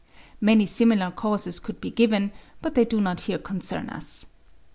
[0.41, 4.25] Many similar cases could be given, but they do not here concern us.